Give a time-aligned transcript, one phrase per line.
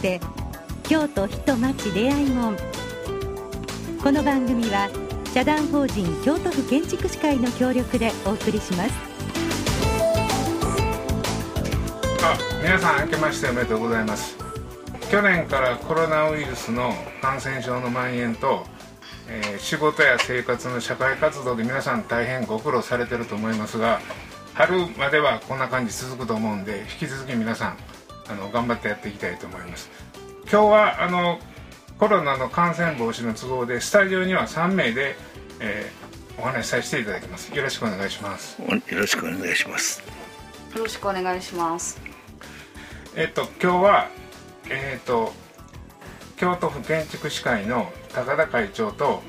[0.00, 0.20] て
[0.84, 2.56] 京都人町出会い門。
[4.02, 4.88] この番組は
[5.34, 8.94] 社団法人京都府建築士会の協力でお送りします。
[12.22, 14.36] あ皆さん明けましておめでとうございます。
[15.10, 18.64] 去年からコロナウイルスの感染症の蔓延と
[19.32, 24.00] えー、仕事や生活の社会活動で皆さん大変ご苦労されてると思いますが
[24.54, 27.76] 春まではこんな感じ続くと思うんで引き続き皆さん
[28.30, 29.90] あの頑張ってやっていきたいと思います。
[30.50, 31.38] 今日はあの
[31.98, 35.16] コロナの感染防止の都合でスタジオには3名で、
[35.60, 37.54] えー、お話しさせていただきます。
[37.54, 38.60] よろしくお願いします。
[38.62, 40.02] よろしくお願いします。
[40.74, 42.00] よろしくお願いします。
[43.16, 44.08] えっと今日は
[44.70, 45.32] えっと
[46.36, 49.22] 京都府建築士会の高田会長と,、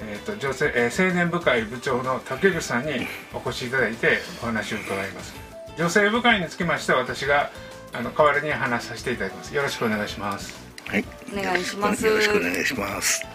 [0.00, 5.34] えーと女性えー、青年部会部長の竹口さんにお越しいただいてお話を伺います。
[5.76, 7.50] 女性部会につきましては私が
[7.96, 9.54] あの代わりに話させていただきます。
[9.54, 10.54] よろしくお願いします。
[10.86, 11.04] はい。
[11.32, 12.04] お願いします。
[12.04, 13.26] よろしくお願いします。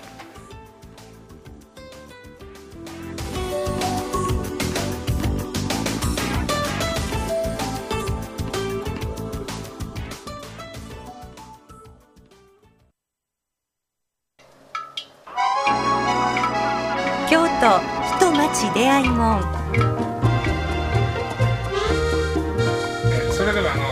[18.74, 19.42] 出会いもん
[23.32, 23.91] それではあの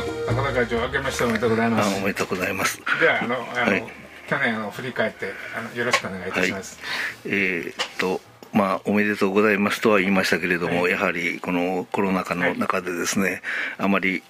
[0.59, 1.95] 会長明けましておめでとうございます。
[1.95, 2.81] おめでとうございます。
[2.99, 3.83] ではあのあの、はい、
[4.27, 6.77] 去年を振り返ってあのよろしくお願いいたします、
[7.23, 8.19] はい、えー、っと
[8.51, 13.43] まあ、おめでとうございますとは言いましたけれども、はい、やはりこのコロナ禍の中でですね、
[13.77, 14.23] あまり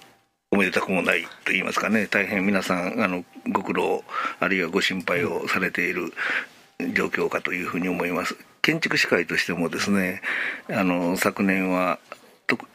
[0.52, 4.04] おめでたくもないと言いますかね、大変皆さん、あのご苦労、
[4.38, 6.12] あるいはご心配をされている
[6.92, 8.36] 状況かというふうに思います。
[8.60, 10.20] 建築士会としてもですね
[10.68, 11.98] あの昨年は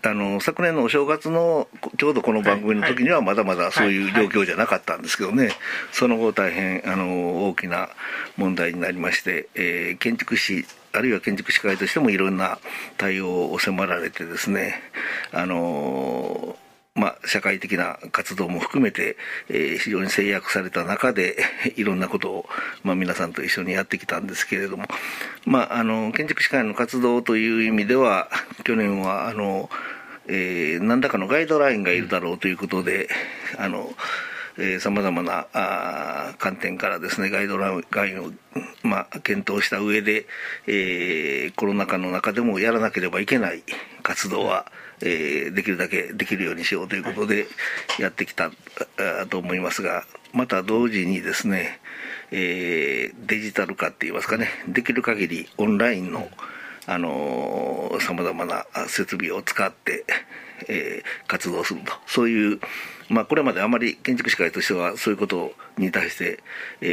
[0.03, 5.51] あの昨年のお正月のちょうどこの番組の時にはまだまだそういう状況じゃなかったんですけどね、
[5.91, 7.89] その後大変あの大きな
[8.37, 12.59] 問題になりまして、えー、建築士あるいは建築士会としてもいろんな
[12.97, 14.81] 対応を迫られてですね
[15.31, 16.55] あの
[16.95, 19.17] まあ、社会的な活動も含めて、
[19.49, 21.35] えー、非常に制約された中で
[21.75, 22.49] いろんなことを、
[22.83, 24.85] まあ、皆さんと一緒にやってきたんですけれども、
[25.45, 28.29] まあ、あの建築士会の活動という意味では
[28.63, 29.69] 去年はあの、
[30.27, 33.09] えー、何らかのガイドラインがいるだろうということで
[33.57, 33.93] あの
[34.79, 38.31] さまざまなあ観点からですねガイドラインを、
[38.83, 40.27] まあ、検討した上で、
[40.65, 43.63] えー、コロナ禍の中でもやらなければいけない
[44.01, 47.47] 活動は、えー、できるだけできるようにしようということで
[47.99, 48.51] やってきた
[49.29, 51.79] と思いますがまた同時にですね、
[52.31, 56.29] えー、デジタル化って言いますかねできる限りオンラインの
[56.87, 60.05] あのさまざまな設備を使って、
[60.67, 61.93] えー、活動すると。
[62.05, 62.59] そういう
[63.09, 66.39] まあ、これまであまり建築士会としてはそういうことに対して、
[66.81, 66.87] え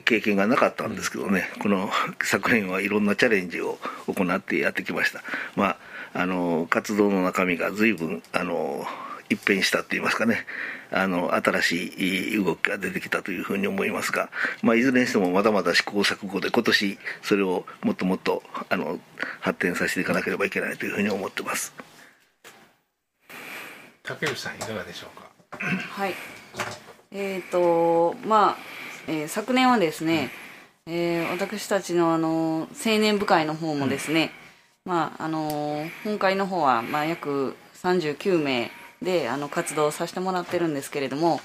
[0.00, 1.88] ー、経験がなかったんですけどね、この
[2.22, 5.22] 昨年はいろんなチャレンジを行ってやってきました。
[5.54, 5.76] まあ
[6.14, 8.84] あの活動の中身が随分あの
[9.28, 10.46] 一変したといいますかね。
[10.90, 14.28] あの新しい動きが出てきたというふうに思いますが、
[14.62, 19.00] まあ、いずれにしてもまだまだ試行錯誤で今年それをもっともっとあの
[19.40, 21.72] 発展させていかなければいけないというふうに思ってます。
[24.02, 25.30] 竹内さんいかがでしょうか？
[25.58, 26.14] はい。
[27.10, 28.56] えっ、ー、とまあ、
[29.06, 30.30] えー、昨年はですね、
[30.86, 34.30] えー、私たちのあの青年部会の方もですね、
[34.84, 38.70] まああの本会の方は、まあ、約39名
[39.00, 41.40] であの活動させてもらってるんですけれども、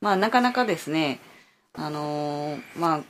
[0.00, 1.20] まあ、なかなかですね、
[1.74, 3.00] あのまあ、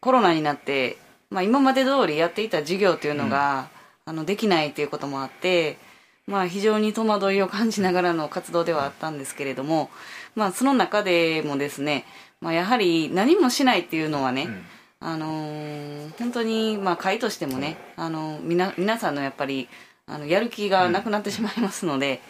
[0.00, 0.98] コロナになって、
[1.30, 3.68] まあ、今まで通りやっていた授業というのが、
[4.06, 5.78] うん、あのできないということもあって、
[6.26, 9.90] まあ、非常に戸惑いを感じながらの活動ではあったんですけれども、
[10.34, 12.04] まあ、その中でもですね、
[12.40, 14.64] まあ、やはり何もしないっていうのはね、うん
[15.06, 19.68] あのー、本当に、まあ、会としてもね、あの皆皆さんのやっぱり
[20.06, 22.22] あのやる気がなくなってしまいますので、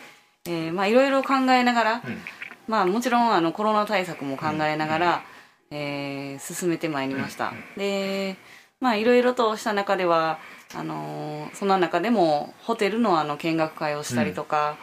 [0.44, 2.18] うん、えー、まあ、いろいろ考えながら、うん、
[2.66, 5.22] まあ、もちろんあのコロナ対策も考えながら、
[5.70, 7.52] うん、えー、進めてまいりました。
[7.76, 8.36] で
[8.80, 10.40] まあいろいろとした中では
[10.74, 14.76] あのその中でもホテルのあの見学会をしたりとか、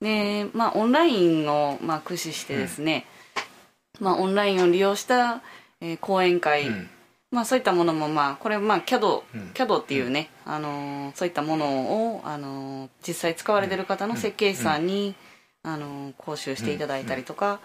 [0.00, 3.06] でまあ、オンラインを、まあ、駆使してですね、
[4.00, 5.40] まあ、オンラインを利用した、
[5.80, 6.66] えー、講演会、
[7.30, 9.22] まあ、そういったものも、まあ、これ、まあ、CAD、
[9.54, 15.14] CAD っていうね、あのそういったものを、あの実際使われてる方の設計士さんに、
[15.62, 17.60] あの講習していただいたりとか、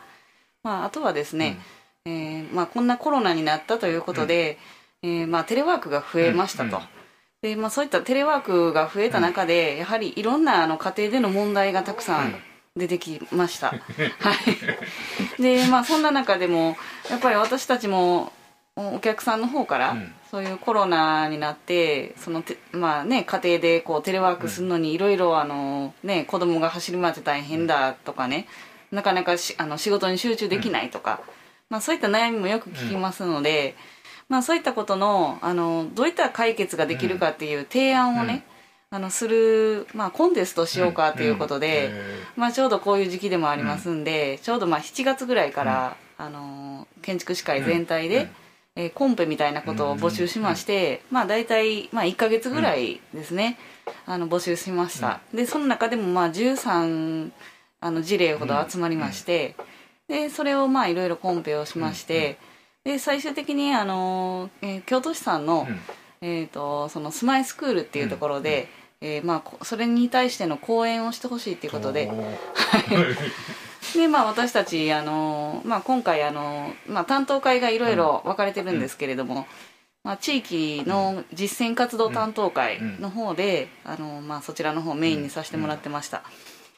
[0.63, 1.57] まあ、あとはですね、
[2.05, 4.57] えーまあ、こんなコロナになったということで、
[5.01, 6.81] えーまあ、テレワークが増えましたと。
[7.41, 12.35] でまあ、そういったテレワークが増えた中で、やはりいろんなあの家庭での問題がたくさん。
[12.75, 13.67] 出てきました。
[13.77, 13.77] は
[15.37, 15.41] い。
[15.41, 16.75] でまあそんな中でも
[17.07, 18.33] やっぱり私たちも
[18.75, 20.13] お客さんの方から、うん。
[20.33, 28.47] そういうコロナになってそのて、まあね、家庭でこうテレワークするのにいろいろあの、ね、子供が走り回って大変だとかね
[28.91, 31.21] なかなかしあの仕事に集中できないとか、
[31.69, 33.75] まあ、そういった悩みもよく聞きますので、
[34.27, 38.43] まあ、そういったことのあのどういった解決ができるかっていう提案をね、
[38.89, 41.91] あのする、まあ、コンテストしようかということで、
[42.35, 48.21] まあ、ちょうどこういう時期でもありますんで、ちょうどまあ7月ぐらいから、あの建築士会全体で、うん。
[48.23, 48.42] うん
[48.75, 53.57] えーコンペみたいなことを募集しまして、まあ、大体、まあ、1か月ぐらいですね、
[54.05, 57.31] あの募集しました、でその中でもまあ13
[57.81, 59.55] あの事例ほど集まりまして、
[60.07, 62.37] でそれをまあいろいろコンペをしまして、
[62.83, 65.67] で最終的にあの、えー京都市さんの,、
[66.21, 68.69] えー、とそのスマイスクールっていうところで、
[69.01, 72.09] えーまあ、こそれに対しての講演をしてほしいっていうことで、
[73.99, 79.47] でまあ、私たちあの、まあ、今回あの、まあ、担当会がいろいろ分かれてるんですけれども、
[80.03, 86.23] まあ、地域の実践活動担当会の方で、あのまあ、そちらの方をメインにさせてもらってました、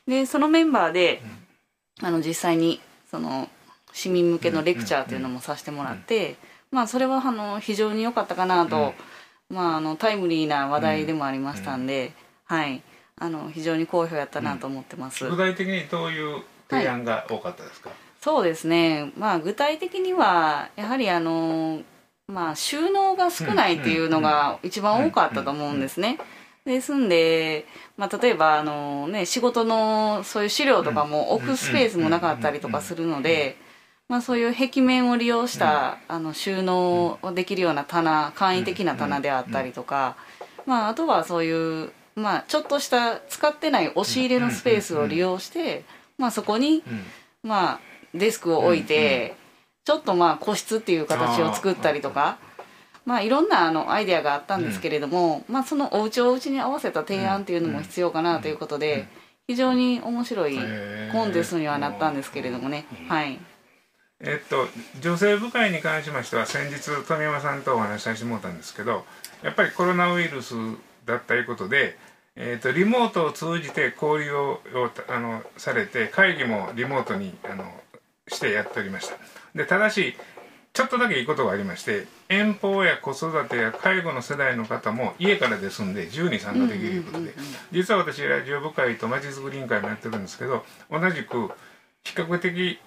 [0.08, 1.22] でそのメンバーで、
[2.02, 3.50] あの実際にその
[3.94, 6.36] 市民向けのレクチャーというのもさせてもらって、
[6.72, 8.94] まあ、それはあの非常に良かったかなと、
[9.50, 12.12] まあ、あのタイムリーな話題でもありましたんで、
[12.44, 12.84] はい、
[13.18, 15.28] あの非常に好評やったなと思ってます。
[15.28, 17.90] 具体的にどういう提案が多かったですか、
[18.22, 21.82] そうですね、まあ、具体的にはやはりあの、
[22.28, 26.18] まあ、収納が少ないっていうのが一番多かったと思うんですね。
[26.66, 33.58] ですんで、まあ、例えばあの、ね、仕事のそういう資料とかも置くスペースもなかったりとかするので、
[34.10, 40.16] まあ、そういう壁面を利用したあの収納できるような棚簡易的な棚であったりとか、
[40.66, 45.84] まあ、あとはそういう、まあ、ちょっとした使ってない押し入れのスペースを利用して、
[46.18, 46.84] まあ、そこに
[47.44, 47.80] まあ、
[48.14, 49.36] デスクを置いて、
[49.84, 52.38] ちょっとまあ個室っていう形を作ったりとか、
[53.06, 59.08] まあ、いろんなあのアイデアがあったんですけれども、まあ、そのお家をお家に合わせた提案っていうのも必要かなということで、
[59.48, 60.58] 非常に面白い
[61.12, 63.40] コンテストにはなったんですけれどもね、はい、
[64.20, 64.68] えっと
[65.02, 69.06] 女性部会に関しましては先日富山さんとお話しさせてもらったんですけど
[69.44, 70.56] やっぱりコロナウイルス
[71.06, 71.96] だったいうことで、
[72.36, 77.66] えっとリモートを通じて交流ををあのされて会議もリモートにあの
[78.28, 79.16] してやっておりました。
[79.54, 80.16] でただし
[80.76, 87.34] ちょっとだけいいことがありまして遠方や子育てや介護の世代の方も家からですんで自由に参加できるということで
[87.72, 91.48] 実は私ラジオ部会とまちづくり委員会もやってるんですけど同じく
[92.04, 92.78] 比較的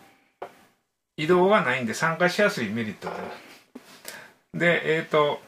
[1.17, 5.41] 移動がないんで参加しやすいメリットがありますでえっ、と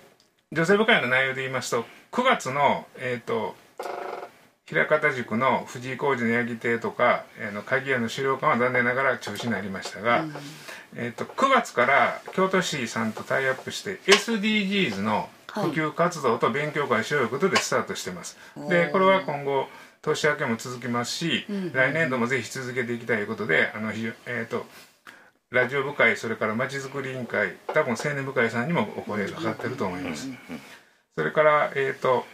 [0.50, 3.54] 女性部会の内容で言いますと9月のえっ、と
[4.66, 10.24] 平方塾の藤井浩二の八木亭とか、えーの鍵屋の資料館は残念ながら中止になりましたが、
[10.94, 18.38] えー、と9月から京都市さんとタイアップして SDGs の普及活動と勉強会しようということでスタートしてます、
[18.68, 19.66] でこれは今後
[20.02, 24.66] 年明けも続きますし、来年度もぜひ続けていきたいということであの、ひえー、と
[25.50, 30.28] ラジオ部会それからまちづくり委員会多分青年部会さんにもお声がかかってると思います、
[31.16, 32.24] それからえっ、と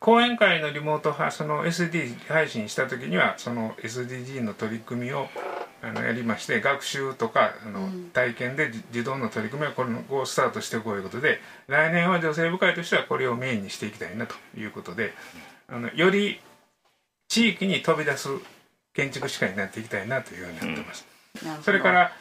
[0.00, 5.28] 講演会のリモート派その SD 配信した時にはその SDG の取り組みを
[5.82, 15.12] あのやりまして学習とかあの、体験でじ自動の取り組みをこの後スタートしていこうということで来年は女性部会としてはこれをメインにしていきたいなということで
[15.68, 16.40] あのより
[17.28, 18.28] 地域に飛び出す
[18.94, 21.06] 建築士会になっていきたいなというようになってます。
[21.44, 21.62] なるほど。
[21.62, 22.12] それから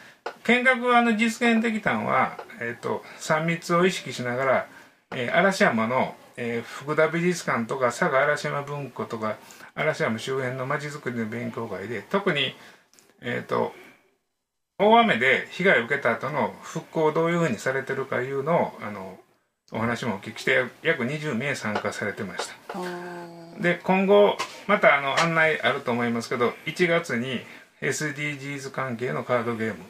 [0.43, 4.67] 見学があの実現できたのは、えー、と3密を意識しながら、
[5.15, 9.37] えー嵐山の、えー福田美術館とか佐賀嵐山文庫とか
[9.75, 12.55] 嵐山周辺のまちづくりの勉強会で特に、
[13.21, 13.73] えー、と
[14.79, 19.17] 大雨で被害を受けた後の復興をどういうふうにされてるかいうのをあの
[19.71, 22.55] お話もお聞きして約20名参加されてました。
[23.59, 27.41] で今後またあの案内あると思いますけど1月に
[27.81, 29.83] SDGs 関係のカードゲーム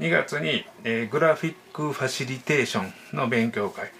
[0.00, 3.90] 2月に、えーグラフィックファシリテーションの勉強会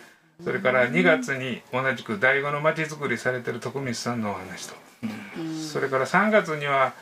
[0.45, 4.75] それから2月に同じく第五のまちづくりされてる徳光さんのお話と、
[5.73, 6.93] それから3月には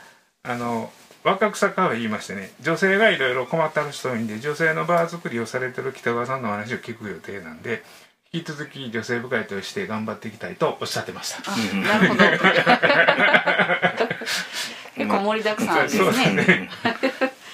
[0.43, 0.91] あの
[1.23, 7.83] 若草カフェ言いましてね女性がいろいろ困ってる人多いんで女性のバー作りをされてる北川さんのお話を聞く予定なんで
[8.31, 11.51] 引き続き女性部会として頑張っていきたいとおっしゃってました。
[11.75, 12.23] なるほど。
[14.95, 16.69] 結構盛りだくさんですね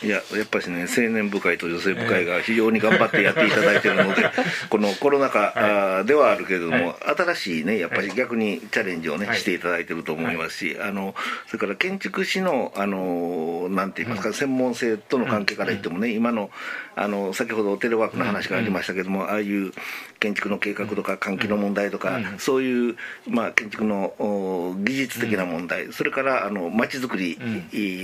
[0.04, 4.24] いややっぱりね青年部会と女性部会が非常に頑張ってやっていただいているので、
[4.70, 11.14] このコロナ禍ではあるけれども、新しいねやっぱり逆にチャレンジをね、していただいていると思いますし、あの
[11.48, 16.50] それから建築士のあのなんて言いますか、専門性との関係から言ってもね、今の
[16.96, 19.72] あの先ほどテレワークの話がありましたけども、ああいう
[20.22, 22.96] 建築の計画とか換気の問題とか、そういう、
[23.28, 24.14] まあ、建築の
[24.78, 27.40] 技術的な問題、それからあの街づくり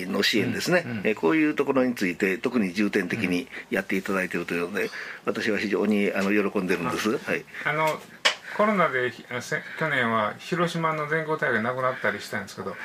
[0.09, 4.89] の支援ですね、えこういうところについて特に重点的にやっていただいているというので
[5.25, 7.17] 私は非常にあの喜んでるんです。
[7.19, 8.00] はい、あの
[8.57, 12.75] コロナで去年は広島の全国大会なくなったりしたんですけど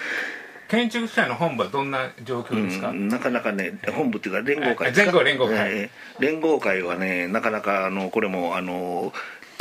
[0.73, 5.23] 建築士会の本部はどんな状況ですか、うん、なかなかね本部っていうか連合会ですか？
[5.23, 9.13] 連合会、えー、連合会はねなかなかあのこれもあの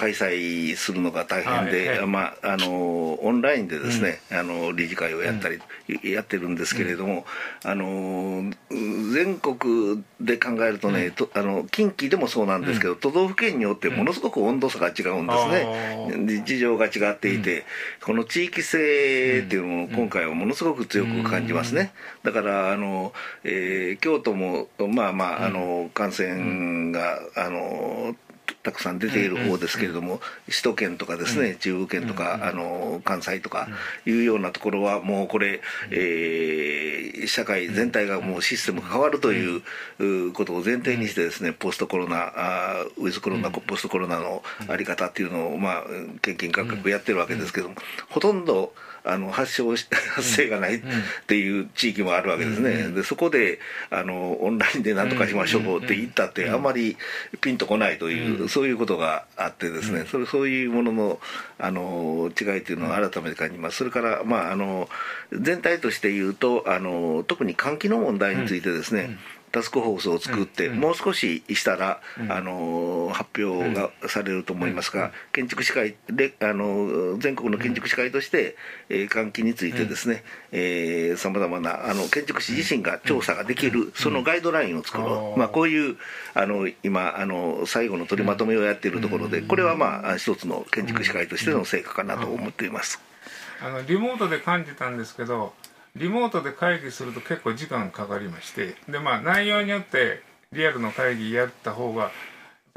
[0.02, 7.24] 開催するのが大変で、はいはい、まあ、あのオンラインでですね、うん、あの理事会をやったり、うん、やってるんですけれども、
[7.64, 8.52] うん、あの
[9.14, 17.64] 全国で考えるとね、とあの近畿でもそうなんですけど、都道府県によってものすごく温度差が違うんですね、事情が違っていて、
[18.04, 21.94] この地域性っていうのを今回はものすごく強く感じますね、
[22.24, 28.16] だからあの、えー、京都もまあまああの感染があの
[28.64, 33.68] たくさん出ている方ですけれども、首都圏とかですね、中部圏とか、あの関西とか
[34.06, 45.84] いうようなところはもうこれ、えー、社会全体がもうシステムが変わるということを前提にしてですねポストコロナあウィズコロナポストコロナの在り方っていうのをまあ
[46.22, 47.76] 研究学学やってるわけですけども
[48.10, 49.88] ほとんどあの発症発
[50.22, 50.82] 生がないっ
[51.28, 56.62] ていう地域もあるわけですね、でそこであのオンラインで何とかしましょうって言ったってあん。
[56.62, 56.98] まり
[57.42, 61.20] ピンとこないという、そういうことがあってですね、それそういうものの
[61.60, 63.78] あの違いというのを改めて感じます。
[63.78, 64.90] それから、まあ、あの
[65.32, 69.18] 全体として言うとあの特に換気の問題についてですね、
[69.52, 78.56] タスクフォースを作って、もう少ししたら、あの発表がされると思いますが、建築士会であの全国の建築士会として、
[78.90, 80.24] えー、換気についてですね
[81.18, 85.98] さまざまなあの建築士自身が調査ができる、そのガイドラインを作ろう、まあ、こういう
[86.34, 93.02] あの今あの最後の取りまとめをやっているところでこれはまあ一つの建築士会としての成果かなと思っています。
[93.64, 95.54] あのリモートで感じたんですけど
[95.96, 100.22] リモートで会議すると結構時間かかりましてでまあ内容によって
[100.54, 102.12] リアルの会議やった方が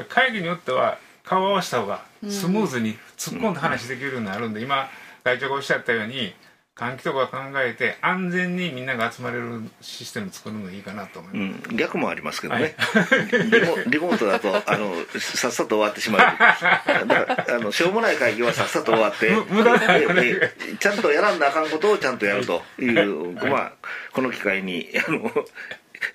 [0.08, 4.88] 会議によっては顔を合わせた方がスムーズに突っ込んで話できるようになるんで、今
[5.24, 6.34] 会長がおっしゃったように
[6.76, 16.20] 換気とか考えて安全にみんなが集まれるシステム作るのがいいかなと思います、うん、逆もありますけどね、はい、リモリモートだとあのさっさと終わってしまう。
[16.20, 23.72] だからあのしょうもない会議はさっさと終わって無駄ちゃんとやらんなあかんことをちゃんとやるという、はい、まあ
[24.12, 25.30] この機会にあの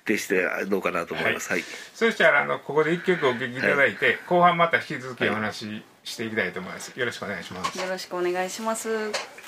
[0.04, 1.64] 徹してどうかなと思います、はい、
[1.94, 6.92] そしたらあのここで一曲お聴きいただいて、後半また引き続きお話ししていきたいと思います。
[6.98, 7.78] よろしくお願いします。
[7.78, 9.39] よろしくお願いします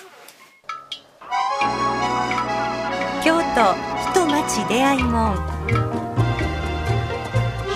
[3.23, 3.75] 京都
[4.13, 5.35] 人町出会い門。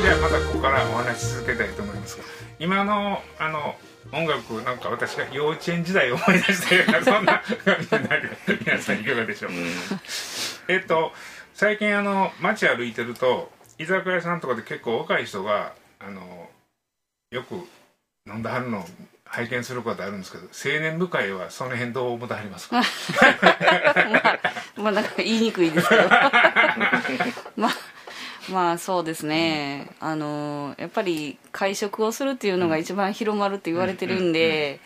[0.02, 2.18] ではまたここからお話し続けたいと思います
[2.60, 3.74] 今のあの
[4.12, 8.30] 音楽なんか私が幼稚園時代を思い出したようなそんな感じになる。
[8.64, 9.58] 皆さんいかがでしょう、うん、
[10.68, 11.12] えっと
[11.54, 16.48] 最近あの街歩いてると居酒屋さんとかで結構若い人があの
[17.30, 17.54] よく
[18.28, 18.84] 飲んではるの
[19.26, 22.80] 拝見することあるんですけど青年部会はその辺どう思ってはりますか？
[22.80, 24.40] まあ、
[24.76, 26.08] まあなんか言いにくいですけど。
[27.56, 27.70] まあ
[28.50, 34.78] まあそうですね、うん、あのやっぱり会食をするっていうのが一番広まるって言われてるんで、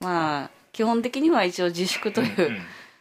[0.00, 2.60] まあ基本的には一応自粛という、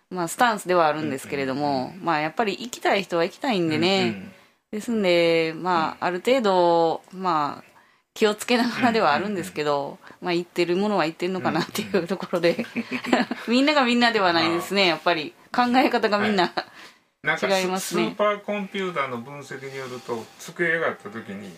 [0.10, 4.32] まあ、スタンスではあるんですけれども、まあやっぱり行きたい人は行きたいんでね、
[4.72, 7.77] ですんでまあある程度まあ
[8.18, 12.66] 気をつけながらではあるんですけど、まあ言ってるものは言ってるのかなっていうところで。
[13.48, 15.36] みんながみんなではないですねやっぱり。
[15.52, 16.46] 考え方がみんな、
[17.24, 18.10] 違いますね。
[18.10, 21.56] スーパーコンピューターの分析によると机があった時に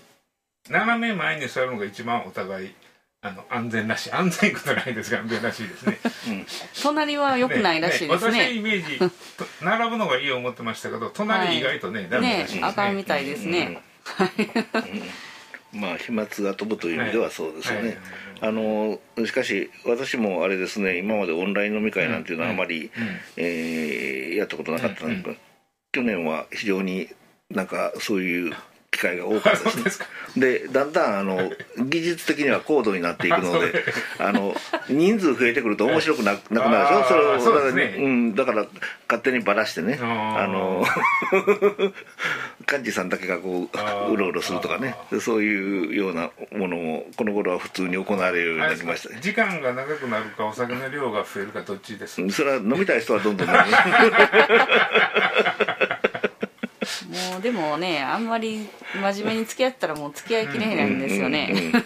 [0.69, 2.75] 斜め前に座るのが一番お互い
[3.21, 6.45] あの安全らしい安全ことないですが安全らしいですね、うん、
[6.83, 8.37] 隣は良くないらしいですね。
[8.37, 9.15] ね私イメージ
[9.61, 12.61] 並ぶのがいい思ってましたけど隣意外とね、は い、ダメらしいですね。
[12.61, 13.81] ねあかんみたいですね、
[14.19, 15.28] うん
[15.73, 17.97] まあ飛沫が飛ぶという意味ではそうですよね、
[18.41, 22.91] あのしかし私もあれですね今までオンライン飲み会なんていうのはあまり、
[23.37, 25.35] えー、やったことなかったんですが、
[25.91, 27.09] 去年は非常に
[27.49, 28.53] なんかそういう
[28.99, 30.05] 機会が多かった ですね
[30.37, 33.85] でだんだんあの技術的には高度になっていくので
[34.19, 34.53] あの
[34.89, 37.39] 人数増えてくると面白くななくなるでしょ？
[37.39, 37.95] それをだから、ね。
[37.97, 38.65] うん、だから
[39.07, 39.97] 勝手にばらしてね。
[40.01, 40.85] あの
[42.71, 43.69] 幹事さんだけがこ
[44.07, 44.95] ううろうろするとかね。
[45.21, 49.19] そういうようなものもこの頃は普通に行われるようになりましたね。
[49.21, 53.59] 時間が長くなるかお酒の量が増えるかどっちですそれは飲みたい人はどんどん飲む
[57.09, 61.83] もうでもねあんまり真面目に付き合ったらもう付き合いきれないんですよね、うんうんうん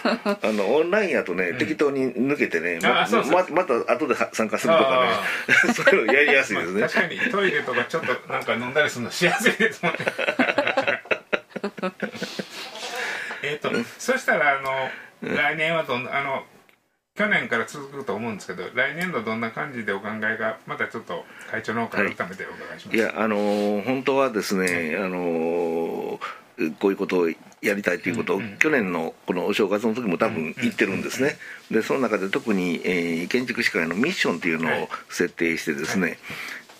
[0.02, 3.32] あのオンラインやとね、適当に抜けてねまあそうそう。
[3.32, 5.06] ままた後で参加するとか
[5.68, 5.74] ね。
[5.74, 7.20] そういうのやりやすいですね、まあ確かに。
[7.30, 9.98] トイレとかちょっとなんか飲んだりするのしやすいですもんね。
[13.42, 14.88] えっとそしたらあの
[15.34, 16.44] 来年はどんなあの
[17.20, 26.18] 去年から続くと思うんですけど来年度どんな感じでお考えがまたちょっと会長の方から改めてお伺いします、いやあのー本当はですね、あのー
[26.78, 27.28] こういうことを
[27.62, 28.58] やりたいということを、うんうん。
[28.58, 31.36] 去年のこのお正月の時も多分言ってるんですね、
[31.70, 34.82] でその中で特に、えー建築士会のミッションというのはい。
[34.82, 36.18] を設定してですね、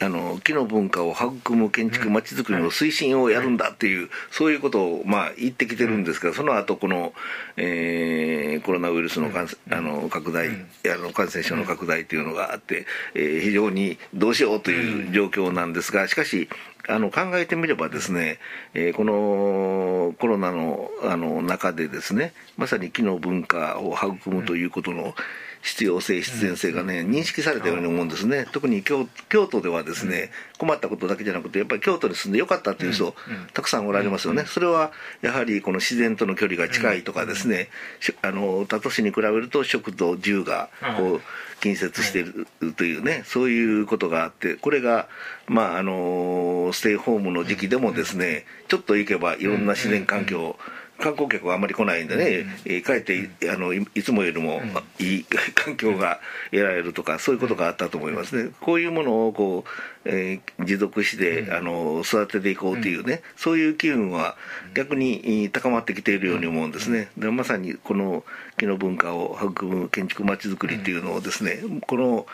[0.03, 7.13] あの木の文化を育む建築まちづくりの推進をやるんだっていう、そういうことを、まあ、言ってきてるんですが、その後この、
[7.57, 10.67] えーコロナウイルスの感,、あの拡大、うん。
[10.93, 16.49] あの感染症の拡大というのがあって、えー非常にどうしようという状況なんですが、しかし、
[16.89, 18.39] あの考えてみればですね、
[18.73, 25.15] えーこのコロナのあの中でですねまさに木の文化を育むということの
[25.63, 28.47] 必要性必然性がね認識されたように思うんですね。
[28.53, 33.15] 特に京京都ではですね困ったことだけじゃなくてやっぱり京都に住んでよかったっていう人
[33.53, 34.45] たくさんおられますよね。
[34.47, 37.69] それはやはりこの自然との距離が近いとかですね
[38.01, 41.21] しあの他都市に比べると食と住がこう
[41.61, 45.09] 近接しているというねそういうことがあってこれが
[45.47, 50.57] まああのステイホームの時期でもですねちょっと行けばいろんな自然環境
[51.01, 54.61] 観光客はあんまり来ないんでね、えーかえっていあのいいつもよりも
[54.99, 58.51] いい 環境が得られるとかそういうことがあったと思いますね。
[58.61, 59.71] こういうものをこう、
[60.05, 64.37] えー持続してあの育てていこうというねそういう機運は
[64.75, 67.09] 逆にえー高まってきているように思うんですね。
[67.17, 68.25] でまさにこの
[68.59, 72.27] 木の文化を育む建築まちづくりっていうのをですねこの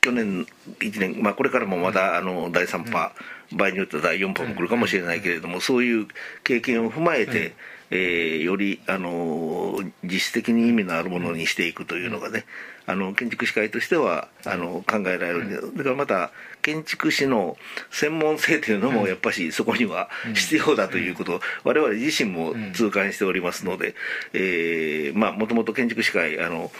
[0.00, 0.46] 去年
[0.78, 3.12] 1年、まあ、これからもまだあの第3波、
[3.52, 6.06] 場合によっては第4波も来るかもしれないけれども、そういう
[6.44, 7.54] 経験を踏まえて、
[7.90, 12.44] えーよりあの実質的に意味のあるものにしていくというのがね、
[12.86, 16.30] あの建築士会としてはあの考えられるだからまた
[16.62, 17.56] 建築士の
[17.90, 23.94] 専門性というのもやっぱしそこには必要だということを我々自身も痛感しておりますので、
[24.32, 26.70] えーまあもともと建築士会あの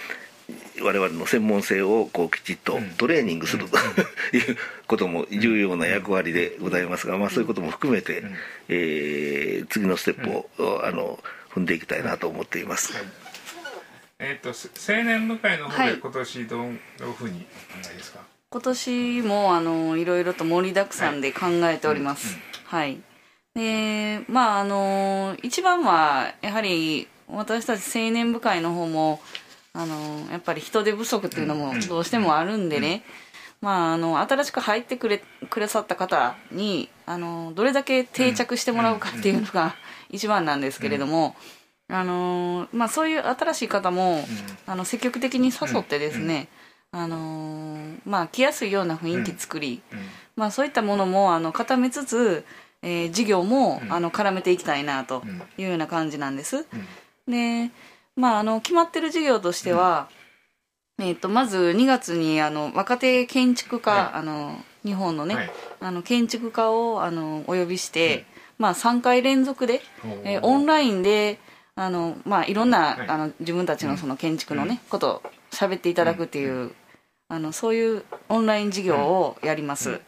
[0.83, 3.77] 我々の専門性をこうきちっとトレーニングすると
[4.37, 8.23] いうことも重要な役割でございますが、まあ、そういうことも含めて、
[8.69, 10.25] えー次のステッ
[10.57, 12.95] プを、あの踏んでいきたいなと思っています。
[14.19, 15.93] えっ、とせ青年部会の方はい。
[15.93, 16.79] で今年どういう
[17.13, 17.47] ふうに
[17.81, 22.37] お考えですか、今年もあのいろいろと盛りだくさんで考えております。
[22.65, 23.01] はい、
[23.55, 29.21] でまああの一番はやはり私たち青年部会の方も
[29.79, 33.05] あのやっぱり人手不足っていうのもどうしてもあるんでね、
[33.61, 39.77] まあ、あの新しく入ってくれくださった方にあのどれだけ定着してもらうかっていうのが
[40.11, 41.37] 一番なんですけれども、
[41.87, 44.25] あのまあ、そういう新しい方も、
[44.67, 46.49] あの積極的に誘ってですね、
[46.91, 49.81] あのまあ、来やすいような雰囲気作り、
[50.35, 52.45] まあ、そういったものもあの固めつつ、
[52.83, 55.23] えー事業も、あの絡めていきたいなと
[55.57, 56.67] いうような感じなんです。
[57.29, 57.71] で
[58.19, 60.09] まあ、あの決まってる事業としては、
[60.99, 64.11] えー、とまず2月にあの若手建築家、はい。
[64.15, 65.51] あの日本のね、はい。
[65.81, 68.27] あの建築家をあのお呼びして、
[68.59, 69.81] まあ、3回連続で、
[70.25, 71.39] えーオンララインで
[71.77, 73.09] あの、まあ、いろんな、はい。
[73.09, 76.73] あの自分たちのその建築のね、ことを喋っていただくっていう、
[77.29, 80.01] あのそういうオンライン事業をやります。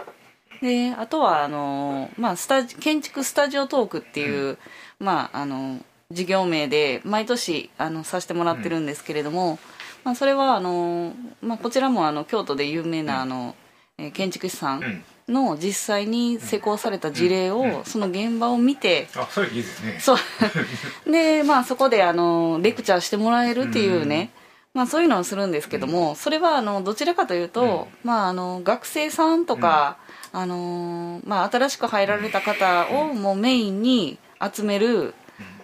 [0.60, 4.58] であとはあの、まあ、スタジ建築スタジオトークっていう、
[4.98, 5.78] まあ、あの
[6.10, 9.58] 事業名で毎年あのさせてもらってるんですけれども、
[10.04, 13.54] まあ、それはあの、まあ、こちらもあの京都で有名なあの、
[13.98, 19.98] えー建築士さんの実際に施工された事例を、その現場を見てあそれいいですね。
[20.00, 20.18] そう。
[21.10, 24.30] でまあそこであのレクチャーしてもらえるっていうね、
[24.74, 29.98] まあ、そういうのをするんですけども、それはあのどちらかというと、まあ、あの学生さんとか、
[30.32, 35.14] あのまあ、新しく入られた方をもうメインに集める、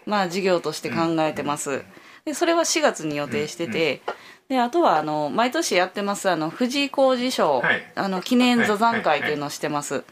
[0.07, 1.85] まあ、事業として考えてます。
[2.25, 4.01] でそれは4月に予定してて、
[4.49, 7.93] であとはあの毎年やってますあの藤井工事賞、はい。
[7.95, 10.05] あの記念座談会っていうのをしてます、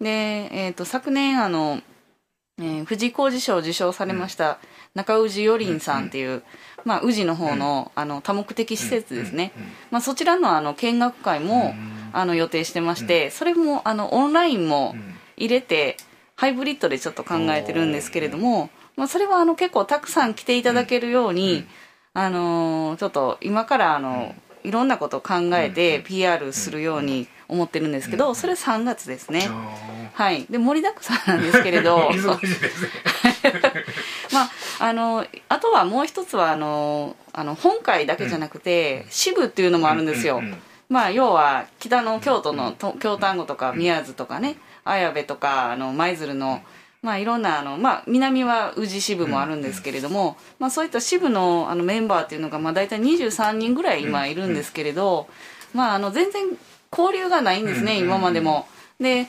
[0.00, 1.80] で、えー、と昨年あの、
[2.58, 4.58] えー藤井工事賞を受賞されました
[4.94, 6.42] 中氏よりんさんっていう、
[6.84, 9.52] まあ、宇治の方の,、あの多目的施設ですね、
[9.90, 11.74] まあ、そちらのあの見学会も、
[12.12, 14.94] あの予定してまして、それもあのオンラインも
[15.36, 15.96] 入れて
[16.36, 21.64] ハイブリッドでちょっと考えてるんですけれども、まあ、それはあの結構たくさん来ていただけるように、
[22.12, 29.48] あのーちょっと今からあの、いろんなことを考えて PR するように思ってるんですけど、それ3月ですね。
[30.12, 32.10] はい、で盛りだくさんなんですけれど。
[34.34, 40.42] まああのあとはもう一つはあのあの本会だけじゃなくて、支部っていうのもあるんですよ、
[40.90, 46.60] まあ要は北の京都のと京丹後とか宮津とかね綾部とかあの舞鶴の
[47.02, 55.28] まあいろんなあの、まあ、南は宇治支部もあるんですけれども、まあ、そういった支部のあのメンバーっていうのがまあ大体23人ぐらい今いるんですけれど、
[55.72, 56.44] まあ、あの全然
[56.92, 58.66] 交流がないんですね、今までも。
[58.98, 59.26] で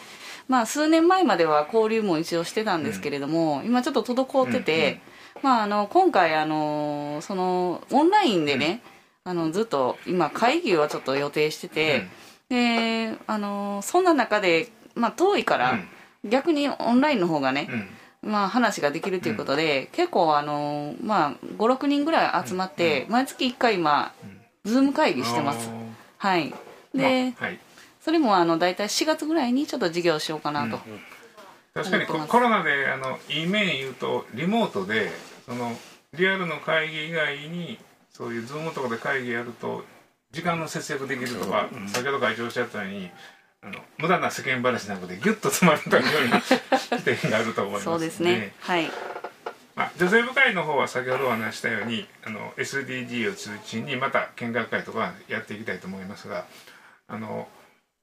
[0.48, 5.00] まあ、数年前までは交流も一応してたんですけれども、今ちょっと滞ってて、
[5.42, 8.82] まあ、あの今回あのそのオンラインでね、
[9.24, 12.08] あのずっと今会議はちょっと予定してて、
[12.50, 15.80] であのそんな中で、まあ、遠いから、
[16.24, 18.32] 逆にオンラインの方がね、うん。
[18.32, 24.14] まあ、話ができるということで、結構あの、まあ、56人ぐらい集まって、毎月1回今、
[24.64, 25.70] Zoom 会議してます。
[26.18, 26.54] はい。
[26.94, 27.60] で、まあはい。
[28.02, 30.80] それもあの大体4月ぐらいにちょっと授業しようかなと、
[31.74, 35.12] 確かにココロナであのいい面言うとリモートで
[35.46, 35.72] その
[36.14, 37.78] リアルの会議以外に
[38.10, 39.84] そういう Zoom とかで会議やると
[40.32, 43.12] 時間の節約できるとか、先ほど会長おっしゃったように
[43.64, 46.42] あの無駄な世間話なくてギュッと詰まるというような
[46.78, 48.54] 視点があると思いますそうですね。
[48.60, 48.92] はい。
[49.76, 56.46] まあ、女性部会の方は先ほどお話ししたようにあの SDG を中心にまた見学会とかやっていきたいと思いますが
[57.08, 57.48] あの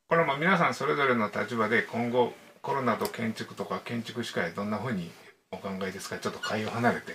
[0.08, 5.10] これも皆さんそれぞれの立場で今後コロナと建築とか建築士会どんなふうに
[5.50, 6.18] お考えですか？
[6.18, 7.14] ちょっと会を離れて。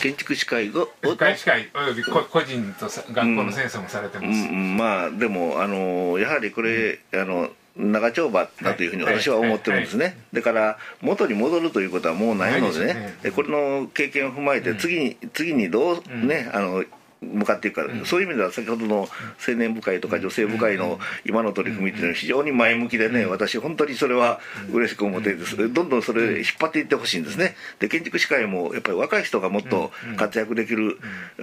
[0.00, 12.86] 建築士会がお会士会および個個人とさ学校の先生もされてうます、ん、まあでもあのやはりこれ、あの長丁場だというふうに私は思ってるんですね、だから元に戻るということはもうないのでね。
[12.86, 13.18] ですね。
[13.22, 16.84] でこれの経験を踏まえて次に,、次にどうね、あの
[17.20, 19.08] 向かっていくか、そういう意味では先ほどの
[19.46, 24.40] 青年部会とか女性部会の今の取り組みっていうのは非常に前向きでね、私本当にそれは
[24.72, 25.56] 嬉しく思ってです。
[25.56, 27.56] どんどんそれ引っ張っていってほしいんですね。
[27.80, 30.98] で建築士会もやっぱり若い人がもっと活躍できる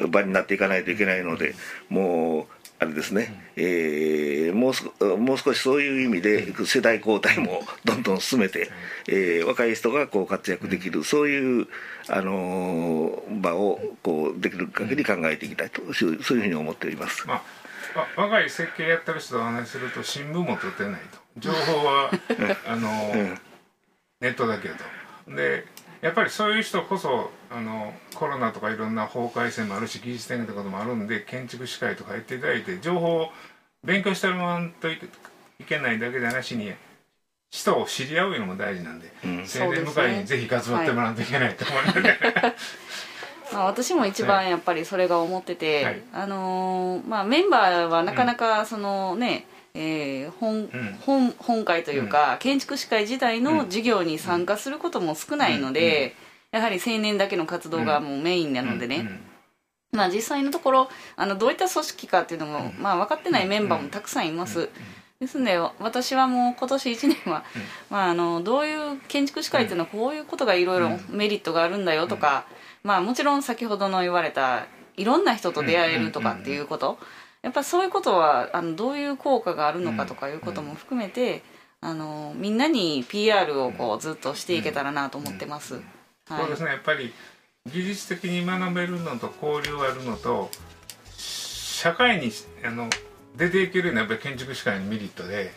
[0.09, 1.55] 場になっていかないといけないので
[1.89, 8.69] もうあれですね、えーもうすもう少しそういう意味で世代交代もどんどん進めて、
[9.07, 11.67] えー若い人がこう活躍できるそういう、
[12.09, 17.27] あのー場をこうできる限り考えていきたいとそういうそういうふうに思っております。
[17.27, 17.41] ま
[17.95, 21.17] あ、わ若い設計やってる人とお話しすると新聞も取ってないと。
[21.37, 22.11] 情報は
[22.67, 23.39] あの、ん。
[24.21, 24.75] ネットだけど。
[25.35, 25.65] で
[26.05, 33.29] やっぱりそういう人こそあのコロナとかいろんな法改正もあるし技術展とかもあるんで建築士会とか入っていただいて情報を
[33.83, 34.99] 勉強してもらわんとい
[35.67, 36.73] けないだけじゃなしに
[37.49, 39.39] 人を知り合うのも大事なんで、ん。
[39.39, 42.19] 青年部会にぜひ活動ってもらわんといけないと思うので、
[43.53, 46.01] まあ、私も一番やっぱりそれが思ってて、はい。
[46.13, 50.69] あのーまあ、メンバーはなかなかそのね、えー本ん。
[51.05, 56.15] 本本会というか、建築士会自体の授業に参加することも少ないので、
[56.51, 59.19] やはり青年だけの活動がもうメインなのでね、うん。
[59.91, 64.69] まあ、実際のところあのどういった組織かっていうのも、まあ、分かってないメンバーもたくさんいます。
[65.19, 67.43] ですので私はもう今年1年は、
[67.89, 72.45] まあ、あのどういう建築士会っていうのはこういうことがいろいろメリットがあるんだよとか、
[72.83, 76.97] まあ、もちろん先ほどの言われたいろんな人と出会えるとかっていうこと
[77.45, 81.43] やっぱそういうことはあのどういう効果があるのかとかいうことも含めて
[81.79, 85.75] あのみんなに PR をこうずっとしていけたらなと思ってます。
[85.75, 85.81] は
[86.37, 86.39] い。
[86.39, 86.71] そうですね。
[86.71, 87.13] やっぱり
[87.71, 90.49] 技術的に学べるのと交流があるのと
[91.15, 92.31] 社会に
[92.65, 92.89] あの
[93.37, 95.51] 出ていけるのはやっぱり建築士会のメリットで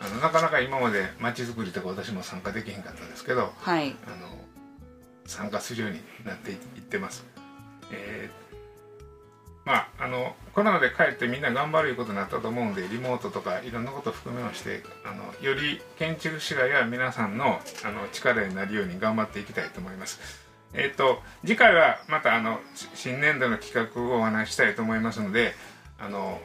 [0.00, 3.96] あのなかなか今まで街づくりとか私も参加できへんかったんですけどはい。
[4.06, 4.28] あの
[5.26, 7.24] 参加するようになっていってます。
[7.90, 8.43] えー
[9.64, 20.20] まああのコロナで帰ってみんな頑張るいうことになったと思うんでリモートとかいろんなこと含めましてあのより建築士がや皆さんのあの力になるように頑張っていきたいと思います。
[20.74, 22.58] えっ、と次回はまたあの
[22.94, 25.54] 新年度の企画をお話ししたいと思いますので
[25.98, 26.40] あの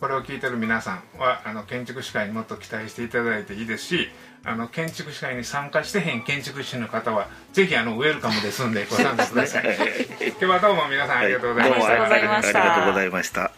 [0.00, 4.08] これを聞いてる皆さんはあの建築士会にもっと期待していただいていいですし
[4.42, 9.64] あの建築士会に参加してへん建築士の方はぜひあのウェルカムですんでご参加ください。
[9.64, 13.52] 今日はどうも皆さんありがとうございました、ありがとうございありがとうございました。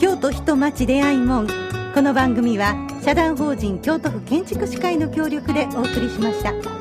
[0.00, 1.46] 京都人町出会い門。
[1.94, 2.74] この番組は
[3.04, 6.73] 社団法人京都府建築士会の協力でお送りしました。